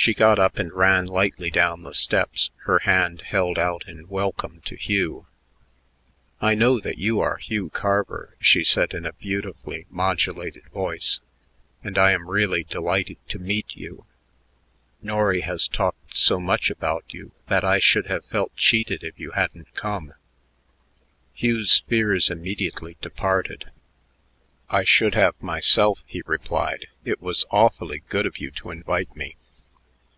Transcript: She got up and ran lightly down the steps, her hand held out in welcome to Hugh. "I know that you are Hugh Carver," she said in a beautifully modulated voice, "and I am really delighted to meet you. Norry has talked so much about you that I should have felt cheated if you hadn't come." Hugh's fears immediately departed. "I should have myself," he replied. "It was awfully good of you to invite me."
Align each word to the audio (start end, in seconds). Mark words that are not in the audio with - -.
She 0.00 0.14
got 0.14 0.38
up 0.38 0.58
and 0.60 0.72
ran 0.72 1.06
lightly 1.06 1.50
down 1.50 1.82
the 1.82 1.92
steps, 1.92 2.52
her 2.66 2.78
hand 2.78 3.22
held 3.22 3.58
out 3.58 3.82
in 3.88 4.06
welcome 4.08 4.60
to 4.66 4.76
Hugh. 4.76 5.26
"I 6.40 6.54
know 6.54 6.78
that 6.78 6.98
you 6.98 7.18
are 7.18 7.38
Hugh 7.38 7.68
Carver," 7.70 8.36
she 8.38 8.62
said 8.62 8.94
in 8.94 9.04
a 9.04 9.12
beautifully 9.12 9.86
modulated 9.90 10.62
voice, 10.68 11.18
"and 11.82 11.98
I 11.98 12.12
am 12.12 12.28
really 12.30 12.62
delighted 12.62 13.16
to 13.30 13.40
meet 13.40 13.74
you. 13.74 14.06
Norry 15.02 15.40
has 15.40 15.66
talked 15.66 16.16
so 16.16 16.38
much 16.38 16.70
about 16.70 17.02
you 17.08 17.32
that 17.48 17.64
I 17.64 17.80
should 17.80 18.06
have 18.06 18.24
felt 18.24 18.54
cheated 18.54 19.02
if 19.02 19.18
you 19.18 19.32
hadn't 19.32 19.74
come." 19.74 20.14
Hugh's 21.34 21.80
fears 21.88 22.30
immediately 22.30 22.96
departed. 23.02 23.72
"I 24.70 24.84
should 24.84 25.16
have 25.16 25.42
myself," 25.42 26.04
he 26.06 26.22
replied. 26.24 26.86
"It 27.04 27.20
was 27.20 27.44
awfully 27.50 28.04
good 28.08 28.26
of 28.26 28.38
you 28.38 28.52
to 28.52 28.70
invite 28.70 29.16
me." 29.16 29.34